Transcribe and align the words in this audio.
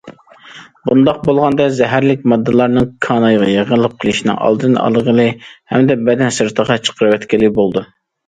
بۇنداق 0.89 1.17
بولغاندا 1.25 1.67
زەھەرلىك 1.79 2.23
ماددىلارنىڭ 2.33 2.87
كانايغا 3.07 3.49
يىغىلىپ 3.51 3.93
قېلىشىنىڭ 4.05 4.41
ئالدىنى 4.47 4.81
ئالغىلى 4.85 5.27
ھەمدە 5.75 5.99
بەدەن 6.11 6.35
سىرتىغا 6.41 6.79
چىقىرىۋەتكىلى 6.89 7.55
بولىدۇ. 7.61 7.87